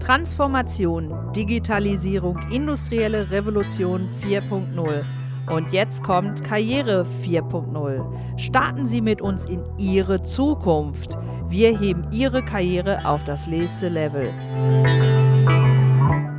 [0.00, 5.04] Transformation, Digitalisierung, industrielle Revolution 4.0.
[5.48, 8.38] Und jetzt kommt Karriere 4.0.
[8.38, 11.18] Starten Sie mit uns in Ihre Zukunft.
[11.48, 14.32] Wir heben Ihre Karriere auf das nächste Level.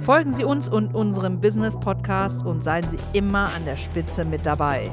[0.02, 4.46] Folgen Sie uns und unserem Business Podcast und seien Sie immer an der Spitze mit
[4.46, 4.90] dabei.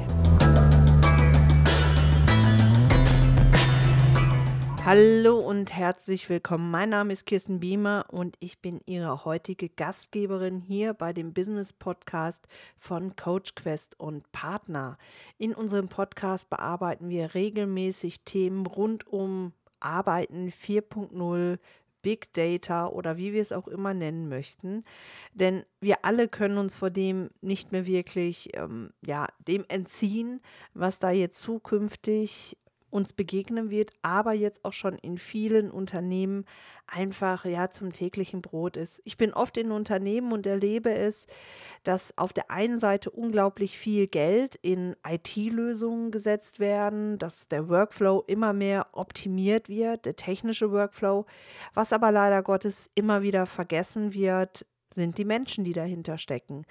[4.85, 6.71] Hallo und herzlich willkommen.
[6.71, 11.73] Mein Name ist Kirsten Biemer und ich bin Ihre heutige Gastgeberin hier bei dem Business
[11.73, 14.97] Podcast von Coach Quest und Partner.
[15.37, 21.59] In unserem Podcast bearbeiten wir regelmäßig Themen rund um Arbeiten 4.0,
[22.01, 24.85] Big Data oder wie wir es auch immer nennen möchten.
[25.33, 30.41] Denn wir alle können uns vor dem nicht mehr wirklich, ähm, ja, dem entziehen,
[30.73, 32.57] was da jetzt zukünftig
[32.89, 36.45] uns begegnen wird, aber jetzt auch schon in vielen Unternehmen
[36.87, 39.01] einfach ja zum täglichen Brot ist.
[39.05, 41.27] Ich bin oft in Unternehmen und erlebe es,
[41.83, 48.23] dass auf der einen Seite unglaublich viel Geld in IT-Lösungen gesetzt werden, dass der Workflow
[48.27, 51.25] immer mehr optimiert wird, der technische Workflow,
[51.73, 56.65] was aber leider Gottes immer wieder vergessen wird, sind die Menschen, die dahinter stecken.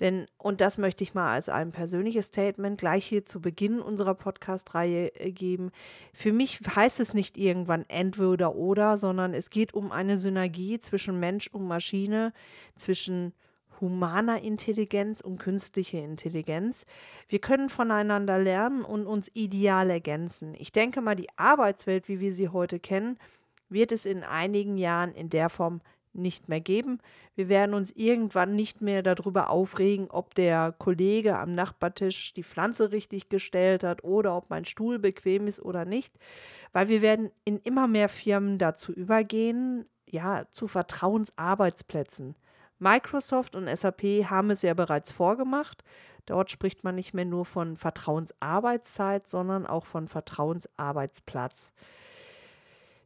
[0.00, 4.14] Denn, und das möchte ich mal als ein persönliches Statement gleich hier zu Beginn unserer
[4.14, 5.70] Podcast-Reihe äh, geben.
[6.12, 11.18] Für mich heißt es nicht irgendwann entweder oder, sondern es geht um eine Synergie zwischen
[11.18, 12.32] Mensch und Maschine,
[12.76, 13.32] zwischen
[13.80, 16.86] humaner Intelligenz und künstliche Intelligenz.
[17.28, 20.54] Wir können voneinander lernen und uns ideal ergänzen.
[20.58, 23.18] Ich denke mal, die Arbeitswelt, wie wir sie heute kennen,
[23.68, 25.80] wird es in einigen Jahren in der Form
[26.14, 27.00] nicht mehr geben.
[27.34, 32.92] Wir werden uns irgendwann nicht mehr darüber aufregen, ob der Kollege am Nachbartisch die Pflanze
[32.92, 36.14] richtig gestellt hat oder ob mein Stuhl bequem ist oder nicht,
[36.72, 42.36] weil wir werden in immer mehr Firmen dazu übergehen, ja, zu Vertrauensarbeitsplätzen.
[42.78, 45.84] Microsoft und SAP haben es ja bereits vorgemacht.
[46.26, 51.72] Dort spricht man nicht mehr nur von Vertrauensarbeitszeit, sondern auch von Vertrauensarbeitsplatz.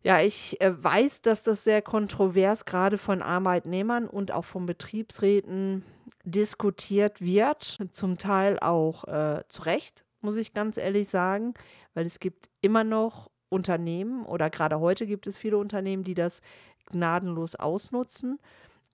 [0.08, 5.84] Ja, ich äh, weiß, dass das sehr kontrovers gerade von Arbeitnehmern und auch von Betriebsräten
[6.24, 11.52] diskutiert wird, zum Teil auch äh, zu Recht, muss ich ganz ehrlich sagen,
[11.92, 16.40] weil es gibt immer noch Unternehmen oder gerade heute gibt es viele Unternehmen, die das
[16.86, 18.38] gnadenlos ausnutzen.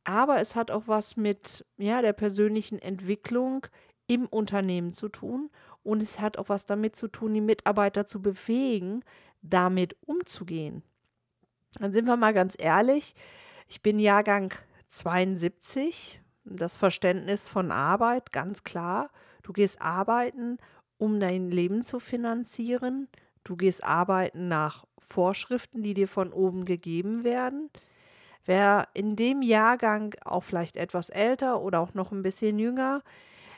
[0.03, 3.69] Aber es hat auch was mit ja, der persönlichen Entwicklung
[4.09, 5.51] im Unternehmen zu tun
[5.85, 9.05] und es hat auch was damit zu tun, die Mitarbeiter zu befähigen,
[9.43, 10.83] damit umzugehen.
[11.81, 13.15] Dann sind wir mal ganz ehrlich.
[13.69, 14.53] Ich bin Jahrgang
[14.89, 16.21] 72.
[16.45, 19.11] Das Verständnis von Arbeit, ganz klar.
[19.43, 20.59] Du gehst arbeiten,
[20.99, 23.09] um dein Leben zu finanzieren.
[23.45, 27.71] Du gehst arbeiten nach Vorschriften, die dir von oben gegeben werden.
[28.47, 33.03] Wer in dem Jahrgang auch vielleicht etwas älter oder auch noch ein bisschen jünger,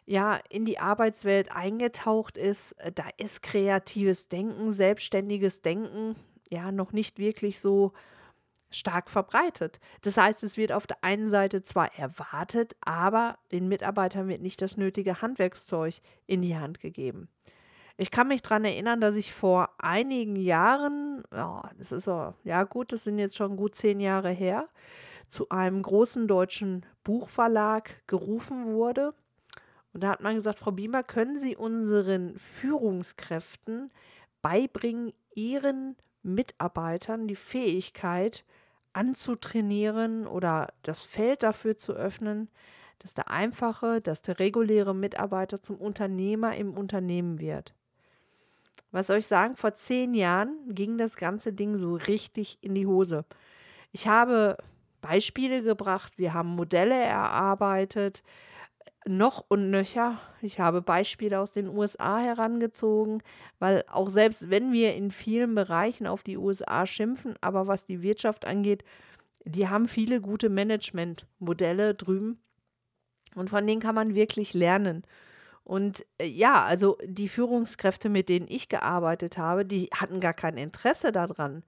[0.06, 6.14] ja, in die Arbeitswelt eingetaucht ist, da ist kreatives Denken, selbstständiges Denken
[6.50, 7.92] ja noch nicht wirklich so
[8.70, 9.80] stark verbreitet.
[10.02, 14.60] Das heißt, es wird auf der einen Seite zwar erwartet, aber den Mitarbeitern wird nicht
[14.60, 15.94] das nötige Handwerkszeug
[16.26, 17.28] in die Hand gegeben.
[17.96, 22.64] Ich kann mich daran erinnern, dass ich vor einigen Jahren, ja, das ist so, ja
[22.64, 24.68] gut, das sind jetzt schon gut zehn Jahre her,
[25.28, 29.14] zu einem großen deutschen Buchverlag gerufen wurde.
[29.94, 33.90] Und da hat man gesagt, Frau Biemer, können Sie unseren Führungskräften
[34.42, 35.96] beibringen, ihren
[36.26, 38.44] Mitarbeitern die Fähigkeit
[38.92, 42.48] anzutrainieren oder das Feld dafür zu öffnen,
[42.98, 47.74] dass der einfache, dass der reguläre Mitarbeiter zum Unternehmer im Unternehmen wird.
[48.90, 49.56] Was soll ich sagen?
[49.56, 53.24] Vor zehn Jahren ging das ganze Ding so richtig in die Hose.
[53.92, 54.56] Ich habe
[55.02, 58.22] Beispiele gebracht, wir haben Modelle erarbeitet,
[59.06, 60.18] noch und nöcher.
[60.42, 63.22] Ich habe Beispiele aus den USA herangezogen,
[63.58, 68.02] weil auch selbst wenn wir in vielen Bereichen auf die USA schimpfen, aber was die
[68.02, 68.84] Wirtschaft angeht,
[69.44, 72.40] die haben viele gute Managementmodelle drüben
[73.36, 75.04] und von denen kann man wirklich lernen.
[75.62, 80.56] Und äh, ja, also die Führungskräfte, mit denen ich gearbeitet habe, die hatten gar kein
[80.58, 81.64] Interesse daran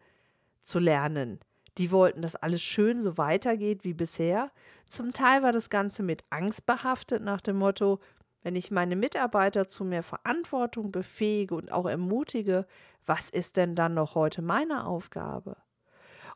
[0.60, 1.40] zu lernen.
[1.78, 4.50] Die wollten, dass alles schön so weitergeht wie bisher.
[4.88, 8.00] Zum Teil war das Ganze mit Angst behaftet, nach dem Motto,
[8.42, 12.66] wenn ich meine Mitarbeiter zu mehr Verantwortung befähige und auch ermutige,
[13.06, 15.56] was ist denn dann noch heute meine Aufgabe?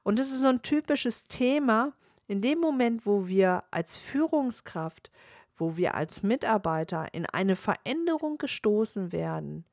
[0.02, 1.92] Und das ist so ein typisches Thema,
[2.26, 5.10] in dem Moment, wo wir als Führungskraft,
[5.56, 9.64] wo wir als Mitarbeiter in eine Veränderung gestoßen werden,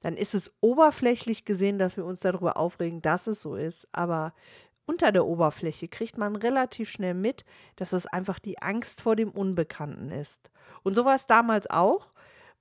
[0.00, 3.88] dann ist es oberflächlich gesehen, dass wir uns darüber aufregen, dass es so ist.
[3.92, 4.32] Aber
[4.88, 7.44] unter der Oberfläche kriegt man relativ schnell mit,
[7.76, 10.50] dass es einfach die Angst vor dem Unbekannten ist.
[10.82, 12.08] Und so war es damals auch.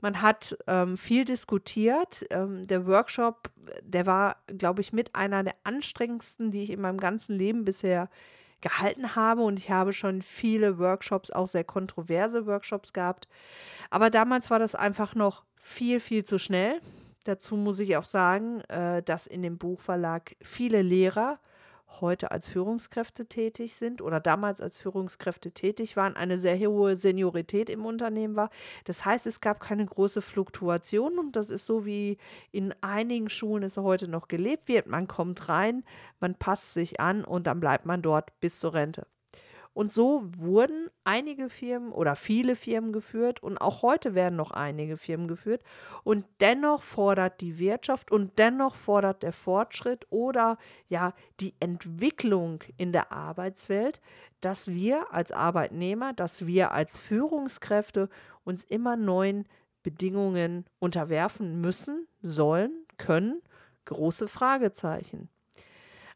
[0.02, 2.26] Man hat ähm, viel diskutiert.
[2.30, 3.50] Ähm, der Workshop,
[3.82, 8.10] der war, glaube ich, mit einer der anstrengendsten, die ich in meinem ganzen Leben bisher
[8.60, 9.44] gehalten habe.
[9.44, 13.30] Und ich habe schon viele Workshops, auch sehr kontroverse Workshops gehabt.
[13.90, 16.82] Aber damals war das einfach noch viel, viel zu schnell.
[17.24, 21.40] Dazu muss ich auch sagen, äh, dass in dem Buchverlag viele Lehrer
[22.02, 27.70] heute als Führungskräfte tätig sind oder damals als Führungskräfte tätig waren, eine sehr hohe Seniorität
[27.70, 28.50] im Unternehmen war.
[28.86, 32.18] Das heißt, es gab keine große Fluktuation und das ist so wie
[32.52, 34.88] in einigen Schulen es heute noch gelebt wird.
[34.88, 35.84] Man kommt rein,
[36.20, 39.08] man passt sich an und dann bleibt man dort bis zur Rente.
[39.78, 44.98] Und so wurden einige Firmen oder viele Firmen geführt und auch heute werden noch einige
[44.98, 45.62] Firmen geführt.
[46.04, 50.58] Und dennoch fordert die Wirtschaft und dennoch fordert der Fortschritt oder
[50.90, 54.02] ja die Entwicklung in der Arbeitswelt,
[54.42, 58.10] dass wir als Arbeitnehmer, dass wir als Führungskräfte
[58.44, 59.48] uns immer neuen
[59.84, 63.44] Bedingungen unterwerfen müssen, sollen, können.
[63.86, 65.30] Große Fragezeichen.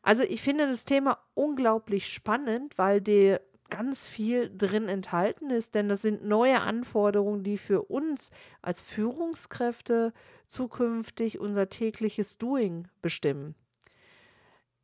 [0.02, 3.38] Also ich finde das Thema unglaublich spannend, weil die
[3.72, 8.30] ganz viel drin enthalten ist, denn das sind neue Anforderungen, die für uns
[8.62, 10.14] als Führungskräfte
[10.48, 13.56] zukünftig unser tägliches Doing bestimmen.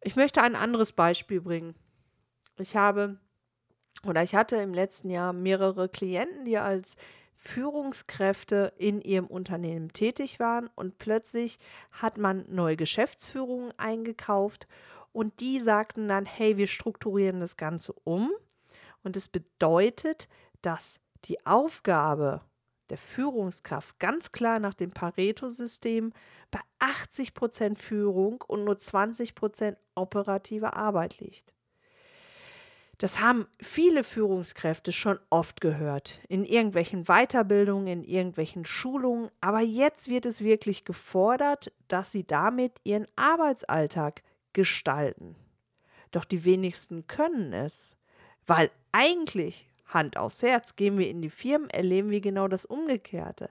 [0.01, 1.75] Ich möchte ein anderes Beispiel bringen.
[2.57, 3.19] Ich habe
[4.05, 6.95] oder ich hatte im letzten Jahr mehrere Klienten, die als
[7.35, 11.59] Führungskräfte in ihrem Unternehmen tätig waren und plötzlich
[11.91, 14.67] hat man neue Geschäftsführungen eingekauft
[15.11, 18.31] und die sagten dann, hey, wir strukturieren das Ganze um
[19.07, 20.27] und es bedeutet,
[20.61, 22.41] dass die Aufgabe
[22.89, 26.13] der Führungskraft ganz klar nach dem Pareto-System
[26.51, 31.53] bei 80 Prozent Führung und nur 20 Prozent operative Arbeit liegt.
[32.97, 40.09] Das haben viele Führungskräfte schon oft gehört, in irgendwelchen Weiterbildungen, in irgendwelchen Schulungen, aber jetzt
[40.09, 45.35] wird es wirklich gefordert, dass sie damit ihren Arbeitsalltag gestalten.
[46.11, 47.96] Doch die wenigsten können es.
[48.47, 53.49] Weil eigentlich, Hand aufs Herz, gehen wir in die Firmen, erleben wir genau das Umgekehrte.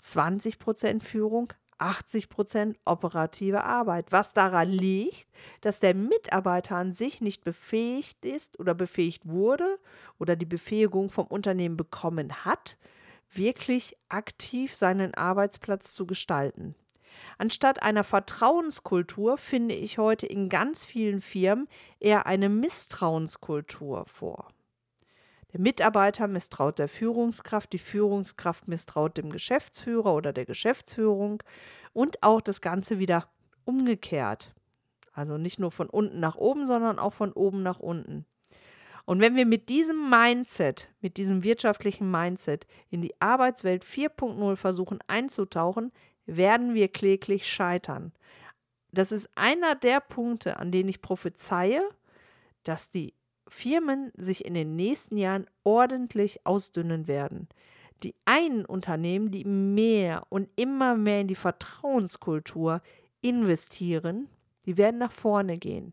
[0.00, 4.06] 20% Führung, 80% operative Arbeit.
[4.10, 5.28] Was daran liegt,
[5.62, 9.78] dass der Mitarbeiter an sich nicht befähigt ist oder befähigt wurde
[10.18, 12.78] oder die Befähigung vom Unternehmen bekommen hat,
[13.32, 16.74] wirklich aktiv seinen Arbeitsplatz zu gestalten.
[17.38, 21.68] Anstatt einer Vertrauenskultur finde ich heute in ganz vielen Firmen
[21.98, 24.48] eher eine Misstrauenskultur vor.
[25.52, 31.42] Der Mitarbeiter misstraut der Führungskraft, die Führungskraft misstraut dem Geschäftsführer oder der Geschäftsführung
[31.92, 33.28] und auch das Ganze wieder
[33.64, 34.54] umgekehrt.
[35.12, 38.26] Also nicht nur von unten nach oben, sondern auch von oben nach unten.
[39.06, 45.00] Und wenn wir mit diesem Mindset, mit diesem wirtschaftlichen Mindset in die Arbeitswelt 4.0 versuchen
[45.08, 45.90] einzutauchen,
[46.36, 48.12] werden wir kläglich scheitern.
[48.92, 51.82] Das ist einer der Punkte, an denen ich prophezeie,
[52.64, 53.14] dass die
[53.48, 57.48] Firmen sich in den nächsten Jahren ordentlich ausdünnen werden.
[58.02, 62.80] Die einen Unternehmen, die mehr und immer mehr in die Vertrauenskultur
[63.20, 64.28] investieren,
[64.66, 65.92] die werden nach vorne gehen.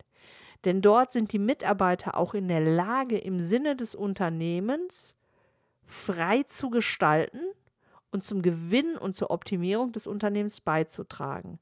[0.65, 5.15] Denn dort sind die Mitarbeiter auch in der Lage, im Sinne des Unternehmens
[5.85, 7.39] frei zu gestalten
[8.11, 11.59] und zum Gewinn und zur Optimierung des Unternehmens beizutragen.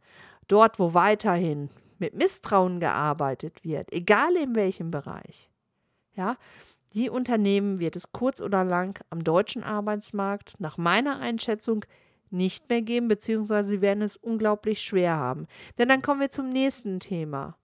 [0.48, 5.50] Dort, wo weiterhin mit Misstrauen gearbeitet wird, egal in welchem Bereich,
[6.14, 6.38] ja,
[6.94, 11.86] die Unternehmen wird es kurz oder lang am deutschen Arbeitsmarkt nach meiner Einschätzung
[12.30, 15.48] nicht mehr geben, beziehungsweise sie werden es unglaublich schwer haben.
[15.78, 17.58] Denn dann kommen wir zum nächsten Thema.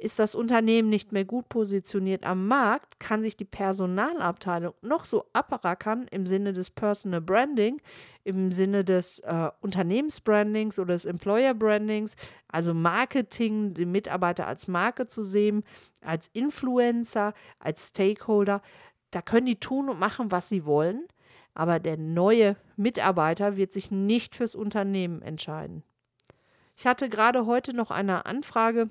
[0.00, 5.26] Ist das Unternehmen nicht mehr gut positioniert am Markt, kann sich die Personalabteilung noch so
[5.34, 7.82] abrackern im Sinne des Personal Branding,
[8.24, 12.16] im Sinne des äh, Unternehmensbrandings oder des Employer Brandings,
[12.48, 15.64] also Marketing, den Mitarbeiter als Marke zu sehen,
[16.00, 18.62] als Influencer, als Stakeholder.
[19.10, 21.08] Da können die tun und machen, was sie wollen,
[21.52, 25.82] aber der neue Mitarbeiter wird sich nicht fürs Unternehmen entscheiden.
[26.74, 28.88] Ich hatte gerade heute noch eine Anfrage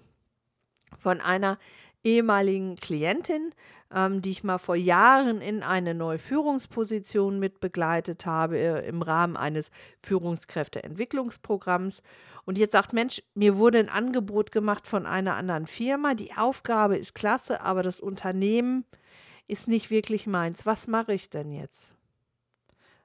[0.97, 1.57] von einer
[2.03, 3.53] ehemaligen Klientin,
[3.93, 9.01] ähm, die ich mal vor Jahren in eine neue Führungsposition mit begleitet habe äh, im
[9.01, 9.71] Rahmen eines
[10.03, 12.03] Führungskräfteentwicklungsprogramms.
[12.45, 16.13] Und jetzt sagt, Mensch, mir wurde ein Angebot gemacht von einer anderen Firma.
[16.13, 18.85] Die Aufgabe ist klasse, aber das Unternehmen
[19.47, 20.65] ist nicht wirklich meins.
[20.65, 21.93] Was mache ich denn jetzt?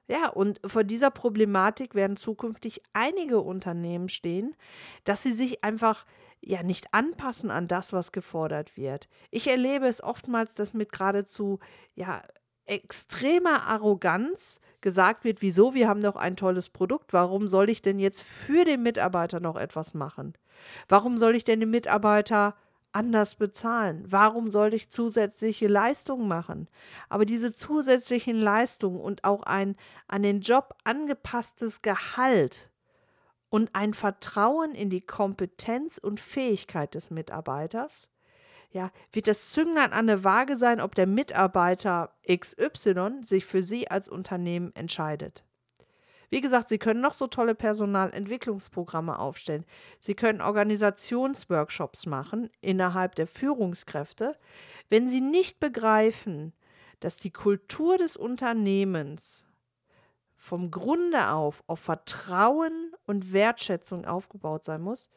[0.07, 4.55] Ja, und vor dieser Problematik werden zukünftig einige Unternehmen stehen,
[5.03, 6.05] dass sie sich einfach
[6.45, 9.09] ja nicht anpassen an das, was gefordert wird.
[9.31, 11.59] Ich erlebe es oftmals, dass mit geradezu
[11.95, 12.21] ja
[12.65, 17.99] extremer Arroganz gesagt wird, wieso, wir haben doch ein tolles Produkt, warum soll ich denn
[17.99, 20.33] jetzt für den Mitarbeiter noch etwas machen?
[20.87, 22.55] Warum soll ich denn den Mitarbeiter
[22.91, 24.03] anders bezahlen?
[24.07, 26.67] Warum sollte ich zusätzliche Leistungen machen?
[27.09, 29.75] Aber diese zusätzlichen Leistungen und auch ein
[30.07, 32.69] an den Job angepasstes Gehalt
[33.55, 38.09] und ein Vertrauen in die Kompetenz und Fähigkeit des Mitarbeiters,
[38.71, 43.89] ja, wird das Zünglein an der Waage sein, ob der Mitarbeiter XY sich für Sie
[43.89, 45.45] als Unternehmen entscheidet.
[46.29, 49.63] Wie gesagt, Sie können noch so tolle Personalentwicklungsprogramme aufstellen.
[50.01, 54.37] Sie können Organisationsworkshops machen innerhalb der Führungskräfte.
[54.89, 56.51] Wenn Sie nicht begreifen,
[56.99, 59.44] dass die Kultur des Unternehmens
[60.35, 65.09] vom Grunde auf auf Vertrauen und Wertschätzung aufgebaut sein muss,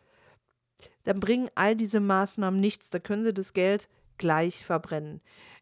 [1.05, 2.91] dann bringen all diese Maßnahmen nichts.
[2.91, 5.21] Da können Sie das Geld gleich verbrennen.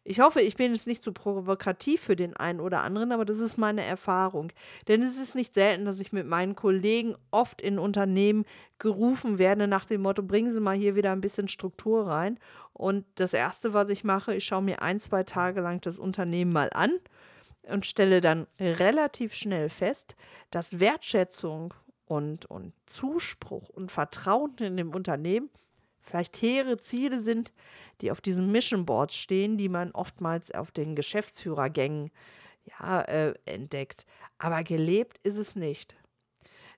[0.09, 3.25] Ich hoffe, ich bin jetzt nicht zu so provokativ für den einen oder anderen, aber
[3.25, 4.53] das ist meine Erfahrung.
[4.87, 8.45] Denn es ist nicht selten, dass ich mit meinen Kollegen oft in Unternehmen
[8.79, 12.39] gerufen werde nach dem Motto, bringen Sie mal hier wieder ein bisschen Struktur rein.
[12.71, 16.53] Und das Erste, was ich mache, ich schaue mir ein, zwei Tage lang das Unternehmen
[16.53, 16.91] mal an
[17.69, 20.15] und stelle dann relativ schnell fest,
[20.51, 21.73] dass Wertschätzung
[22.05, 25.49] und, und Zuspruch und Vertrauen in dem Unternehmen
[26.01, 27.51] vielleicht hehre Ziele sind,
[28.01, 32.11] die auf diesen Mission Boards stehen, die man oftmals auf den Geschäftsführergängen
[32.65, 34.05] ja, äh, entdeckt.
[34.37, 35.97] Aber gelebt ist es nicht.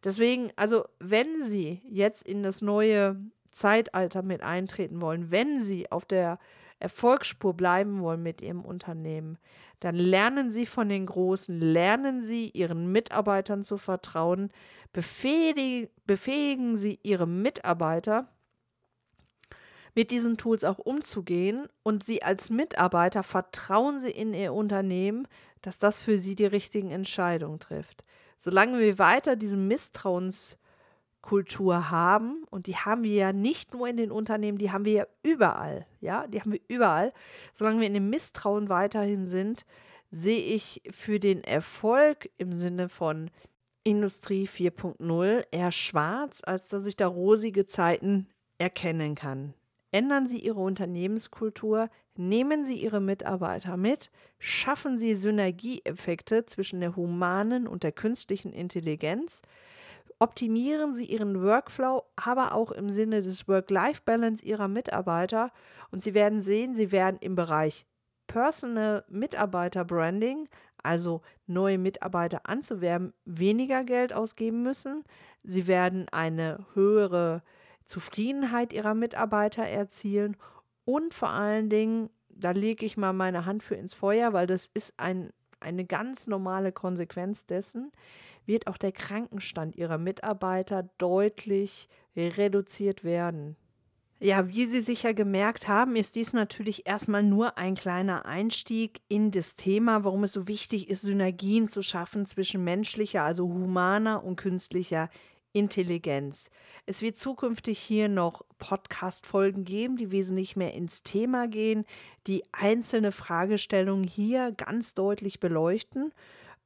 [0.04, 3.18] Deswegen, also wenn Sie jetzt in das neue
[3.52, 6.40] Zeitalter mit eintreten wollen, wenn Sie auf der
[6.80, 9.38] Erfolgsspur bleiben wollen mit Ihrem Unternehmen,
[9.80, 14.52] dann lernen Sie von den Großen, lernen Sie Ihren Mitarbeitern zu vertrauen,
[14.94, 18.28] befähigen, Sie Ihre Mitarbeiter,
[19.96, 25.28] mit diesen Tools auch umzugehen und Sie als Mitarbeiter vertrauen Sie in Ihr Unternehmen,
[25.62, 28.04] dass das für Sie die richtigen Entscheidungen trifft.
[28.38, 29.58] Solange wir weiter diese
[31.20, 34.94] Misstrauenskultur haben, und die haben wir ja nicht nur in den Unternehmen, die haben wir
[34.94, 37.14] ja überall, ja, die haben wir überall.
[37.54, 39.66] Solange wir in dem Misstrauen weiterhin sind,
[40.12, 43.30] sehe ich für den Erfolg im Sinne von
[43.84, 49.54] Industrie 4.0 eher schwarz, als dass ich da rosige Zeiten erkennen kann.
[49.92, 57.68] Ändern Sie Ihre Unternehmenskultur, nehmen Sie Ihre Mitarbeiter mit, schaffen Sie Synergieeffekte zwischen der humanen
[57.68, 59.42] und der künstlichen Intelligenz,
[60.20, 65.52] optimieren Sie Ihren Workflow, aber auch im Sinne des Work-Life-Balance Ihrer Mitarbeiter
[65.92, 67.86] und Sie werden sehen, Sie werden im Bereich
[68.28, 70.48] Personal Mitarbeiter Branding,
[70.84, 75.04] also neue Mitarbeiter anzuwerben, weniger Geld ausgeben müssen.
[75.44, 77.42] Sie werden eine höhere
[77.86, 80.38] Zufriedenheit ihrer Mitarbeiter erzielen
[80.86, 84.70] und vor allen Dingen, da lege ich mal meine Hand für ins Feuer, weil das
[84.74, 87.92] ist ein, eine ganz normale Konsequenz dessen,
[88.50, 91.88] wird auch der Krankenstand ihrer Mitarbeiter deutlich
[92.18, 93.56] reduziert werden.
[94.20, 99.32] Ja, wie Sie sicher gemerkt haben, ist dies natürlich erstmal nur ein kleiner Einstieg in
[99.32, 104.36] das Thema, warum es so wichtig ist, Synergien zu schaffen zwischen menschlicher, also humaner und
[104.36, 105.10] künstlicher
[105.54, 106.50] Intelligenz.
[106.86, 111.86] Es wird zukünftig hier noch Podcast-Folgen geben, die wesentlich mehr ins Thema gehen,
[112.28, 116.12] die einzelne Fragestellungen hier ganz deutlich beleuchten.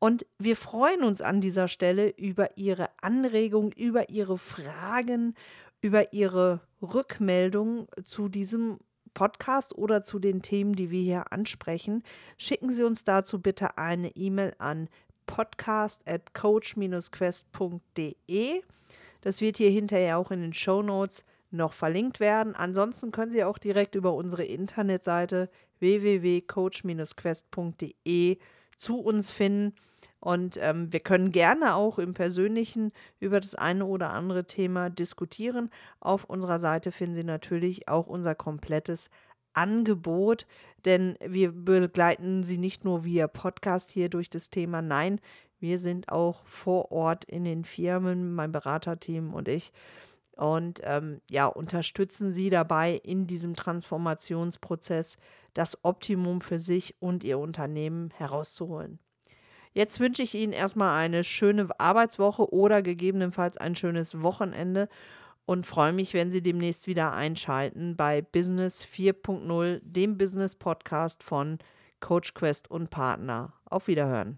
[0.04, 5.34] Und wir freuen uns an dieser Stelle über Ihre Anregungen, über Ihre Fragen,
[5.80, 8.80] über Ihre Rückmeldungen zu diesem
[9.14, 12.04] Podcast oder zu den Themen, die wir hier ansprechen.
[12.38, 14.90] Schicken Sie uns dazu bitte eine E-Mail an
[15.26, 18.62] podcast at coach-quest.de.
[19.22, 22.58] Das wird hier hinterher auch in den Show Notes noch verlinkt werden.
[22.58, 28.38] Ansonsten können Sie auch direkt über unsere Internetseite www.coach-quest.de
[28.78, 29.74] zu uns finden.
[30.24, 35.70] Und ähm, wir können gerne auch im Persönlichen über das eine oder andere Thema diskutieren.
[36.00, 39.10] Auf unserer Seite finden Sie natürlich auch unser komplettes
[39.52, 40.48] Angebot,
[40.86, 45.20] denn wir begleiten Sie nicht nur via Podcast hier durch das Thema, nein,
[45.60, 49.74] wir sind auch vor Ort in den Firmen, mein Beraterteam und ich
[50.38, 55.18] und ähm, ja, unterstützen Sie dabei in diesem Transformationsprozess
[55.54, 59.00] das Optimum für sich und Ihr Unternehmen herauszuholen.
[59.74, 64.88] Jetzt wünsche ich Ihnen erstmal eine schöne Arbeitswoche oder gegebenenfalls ein schönes Wochenende
[65.46, 71.58] und freue mich, wenn Sie demnächst wieder einschalten bei Business 4.0, dem Business Podcast von
[72.00, 73.54] Coach Quest und Partner.
[73.66, 74.38] Auf Wiederhören.